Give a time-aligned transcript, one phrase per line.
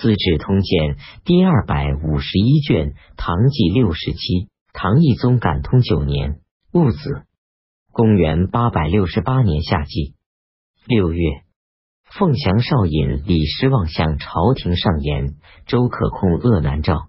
[0.00, 6.40] 资治通鉴》第二百五十一卷，唐纪六十七，唐懿宗感通九年
[6.72, 7.26] 戊子，
[7.92, 10.14] 公元八百六十八年夏季
[10.86, 11.42] 六月，
[12.10, 15.36] 凤翔少尹李师望向朝廷上言：
[15.66, 17.08] 周可控鄂南诏，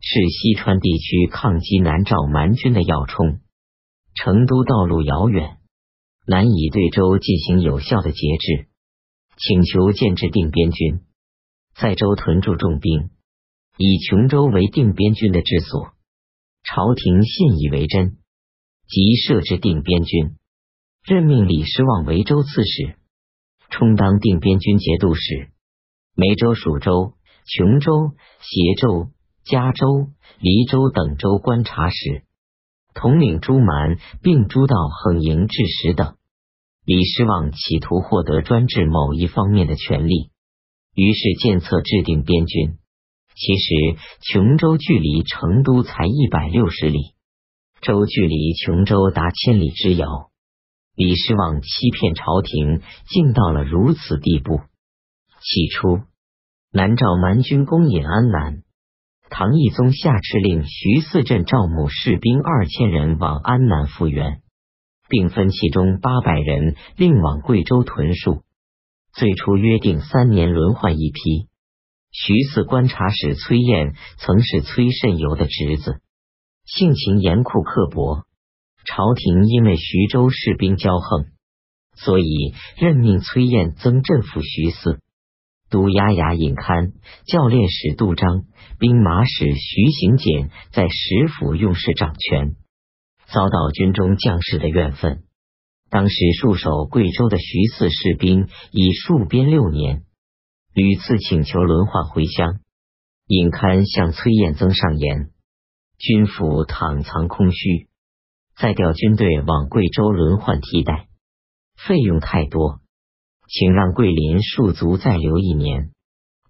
[0.00, 3.40] 是西川地区抗击南诏蛮军的要冲。
[4.14, 5.58] 成都道路遥远，
[6.26, 8.68] 难以对周进行有效的节制，
[9.36, 11.02] 请求建制定边军。
[11.74, 13.10] 在州屯驻重兵，
[13.78, 15.88] 以琼州为定边军的治所。
[16.62, 18.16] 朝廷信以为真，
[18.86, 20.36] 即设置定边军，
[21.04, 22.96] 任命李师望为州刺史，
[23.70, 25.50] 充当定边军节度使。
[26.14, 29.10] 梅州、蜀州、琼州、协州、
[29.44, 32.22] 嘉州、黎州等州观察使，
[32.94, 36.14] 统领诸蛮，并诸道横营制使等。
[36.84, 40.30] 李师望企图获得专制某一方面的权利。
[40.94, 42.78] 于是建策制定边军。
[43.36, 47.14] 其实琼州距离成都才一百六十里，
[47.80, 50.30] 州距离琼州达千里之遥。
[50.94, 54.60] 李世望欺骗朝廷，竟到了如此地步。
[55.40, 56.02] 起初，
[56.70, 58.62] 南诏蛮军攻引安南，
[59.28, 64.42] 唐懿宗下敕令徐泗镇招募士兵二千人往安南复员，
[65.08, 68.42] 并分其中八百人另往贵州屯戍。
[69.16, 71.48] 最初约定三年轮换一批。
[72.10, 76.00] 徐四观察使崔彦曾是崔慎游的侄子，
[76.64, 78.24] 性情严酷刻薄。
[78.84, 81.26] 朝廷因为徐州士兵骄横，
[81.96, 85.00] 所以任命崔彦增镇抚徐四。
[85.70, 86.92] 都押牙尹堪、
[87.26, 88.44] 教练使杜章、
[88.78, 92.54] 兵马使徐行俭在石府用事掌权，
[93.26, 95.24] 遭到军中将士的怨愤。
[95.94, 100.02] 当时戍守贵州的徐四士兵已戍边六年，
[100.74, 102.58] 屡次请求轮换回乡。
[103.28, 105.30] 尹堪向崔彦增上言：
[105.96, 107.86] 军府倘藏空虚，
[108.56, 111.06] 再调军队往贵州轮换替代，
[111.76, 112.80] 费用太多，
[113.46, 115.92] 请让桂林戍卒再留一年。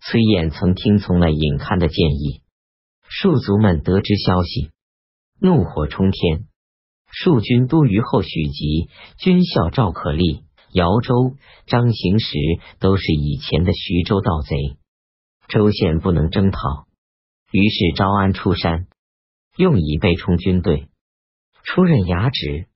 [0.00, 2.40] 崔彦曾听从了尹堪的建议。
[3.22, 4.70] 戍卒们得知消息，
[5.38, 6.46] 怒火冲天。
[7.22, 8.88] 戍军都虞后许吉、
[9.18, 10.42] 军校赵可立、
[10.72, 11.36] 姚州、
[11.66, 12.36] 张行时
[12.80, 14.76] 都是以前的徐州盗贼，
[15.46, 16.58] 州县不能征讨，
[17.52, 18.88] 于是招安出山，
[19.56, 20.88] 用以备充军队。
[21.62, 22.66] 出任衙职，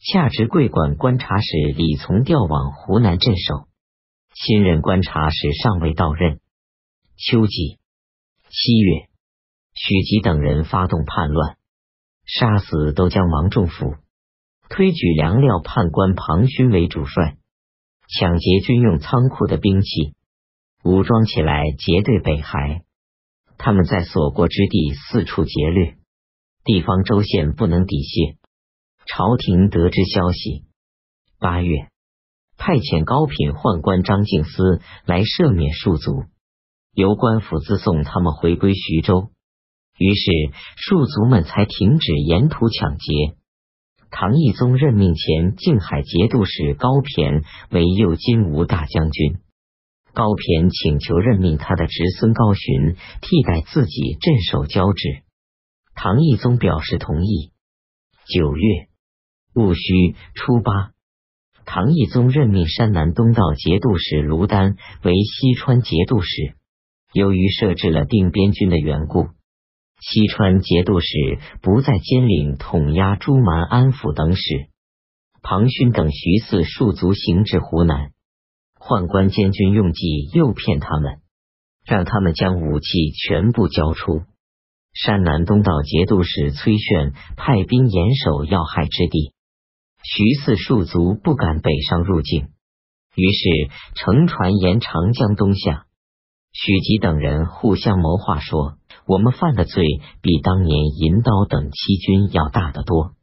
[0.00, 3.68] 下职桂管观察使李从调往湖南镇守，
[4.34, 6.40] 新任观察使尚未到任。
[7.16, 7.78] 秋季
[8.48, 9.08] 七月，
[9.74, 11.57] 许吉等人发动叛乱。
[12.28, 13.96] 杀死都将王仲甫，
[14.68, 17.38] 推举粮料判官庞勋为主帅，
[18.06, 20.14] 抢劫军用仓库的兵器，
[20.84, 22.84] 武装起来结队北还。
[23.56, 25.96] 他们在所过之地四处劫掠，
[26.64, 28.36] 地方州县不能抵卸。
[29.06, 30.66] 朝廷得知消息，
[31.40, 31.88] 八月
[32.58, 36.26] 派遣高品宦官张敬思来赦免戍卒，
[36.92, 39.30] 由官府自送他们回归徐州。
[39.98, 40.30] 于是
[40.88, 43.34] 戍卒们才停止沿途抢劫。
[44.10, 49.38] 唐懿宗任命前靖海节度使高骈为右金吾大将军，
[50.14, 55.24] 高骈请求任命他的侄孙高寻替代自己镇守交趾。
[55.94, 57.50] 唐懿宗表示同意。
[58.26, 58.86] 九月
[59.54, 60.92] 戊戌初八，
[61.66, 66.54] 唐懿宗任命山南东道节度使卢丹为西川节度使。
[67.12, 69.28] 由于设置了定边军的缘故。
[70.00, 71.08] 西川节度使
[71.60, 74.68] 不再兼领统压诸蛮安抚等使，
[75.42, 78.12] 庞勋等徐四戍卒行至湖南，
[78.78, 81.18] 宦官监军用计诱骗他们，
[81.84, 84.22] 让他们将武器全部交出。
[84.94, 89.32] 山南东道节度使崔炫派兵严守要害之地，
[90.04, 92.48] 徐四戍卒不敢北上入境，
[93.16, 95.86] 于是乘船沿长江东下。
[96.52, 98.77] 许吉等人互相谋划说。
[99.08, 99.82] 我们犯的罪
[100.20, 103.14] 比当年银刀等欺君要大得多。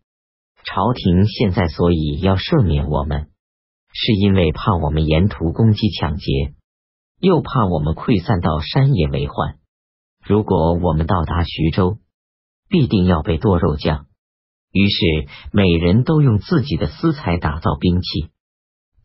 [0.64, 3.30] 朝廷现在所以要赦免我们，
[3.94, 6.56] 是因为怕我们沿途攻击抢劫，
[7.20, 9.60] 又怕我们溃散到山野为患。
[10.24, 12.00] 如果我们到达徐州，
[12.68, 14.08] 必定要被剁肉酱。
[14.72, 18.32] 于是每人都用自己的私财打造兵器，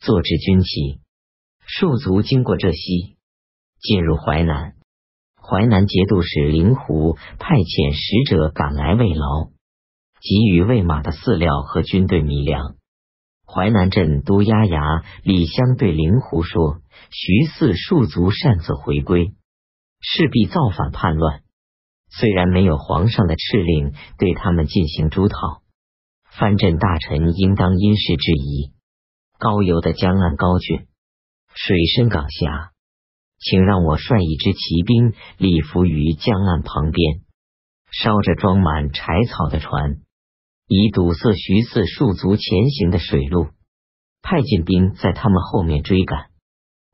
[0.00, 1.02] 做制军旗。
[1.78, 3.18] 戍卒经过浙西，
[3.82, 4.76] 进入淮南。
[5.50, 9.50] 淮南节度使灵狐派遣使者赶来慰劳，
[10.20, 12.76] 给予喂马的饲料和军队米粮。
[13.46, 16.78] 淮南镇都押牙李湘对灵狐说
[17.10, 19.32] ：“徐四戍卒擅自回归，
[20.00, 21.40] 势必造反叛乱。
[22.10, 25.62] 虽然没有皇上的敕令对他们进行诛讨，
[26.30, 28.70] 藩镇大臣应当因事制宜。
[29.36, 30.86] 高邮的江岸高峻，
[31.54, 32.70] 水深港狭，
[33.40, 37.22] 请让我率一支骑兵立伏于江岸旁边，
[37.90, 39.96] 烧着装满柴草的船，
[40.66, 43.48] 以堵塞徐四戍卒前行的水路。
[44.22, 46.26] 派进兵在他们后面追赶，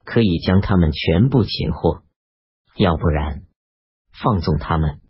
[0.04, 2.04] 可以将他们全部擒获；
[2.76, 3.43] 要不然，
[4.12, 5.00] 放纵他们。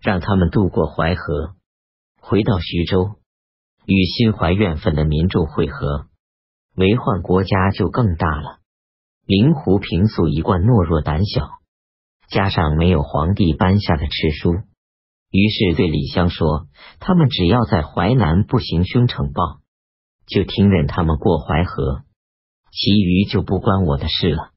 [0.00, 1.54] 让他们渡过淮河，
[2.20, 3.20] 回到徐州，
[3.86, 6.08] 与心怀怨愤的民众会合，
[6.74, 8.61] 为患国家就更大了。
[9.24, 11.48] 灵狐平素一贯懦弱胆小，
[12.28, 14.52] 加上没有皇帝颁下的敕书，
[15.30, 16.66] 于是对李湘说
[16.98, 19.60] ：“他们只要在淮南不行凶惩暴，
[20.26, 22.02] 就听任他们过淮河，
[22.72, 24.50] 其余就不关我的事了。”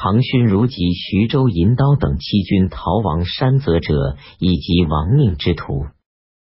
[0.00, 5.86] 庞勋如及徐州银刀等七军逃亡山泽者，以及亡命之徒，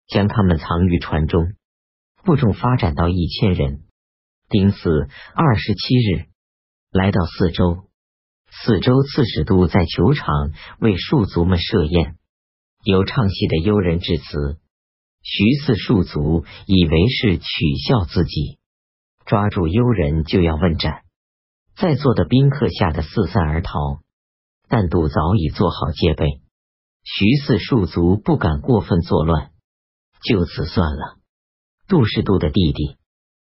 [0.08, 1.52] 将他们藏于船中。
[2.24, 3.82] 部众发展到一千人。
[4.48, 6.28] 丁巳二十七日，
[6.94, 7.90] 来到四州。
[8.52, 12.18] 四州刺史都在球场为庶族们设宴，
[12.84, 14.60] 有唱戏的幽人致辞。
[15.24, 17.46] 徐四庶族以为是取
[17.88, 18.60] 笑自己，
[19.26, 21.02] 抓住幽人就要问斩。
[21.76, 24.02] 在座的宾客吓得四散而逃，
[24.70, 26.42] 但杜早已做好戒备。
[27.04, 29.50] 徐四庶族不敢过分作乱，
[30.24, 31.18] 就此算了。
[31.88, 32.98] 杜是杜的弟弟，